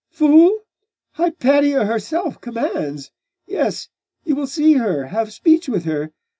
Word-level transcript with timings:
'Fool! 0.09 0.61
Hypatia 1.11 1.85
herself 1.85 2.41
commands! 2.41 3.11
Yes, 3.45 3.87
you 4.23 4.35
will 4.35 4.47
see 4.47 4.73
her, 4.73 5.05
have 5.05 5.31
speech 5.31 5.69
with 5.69 5.85
her! 5.85 6.11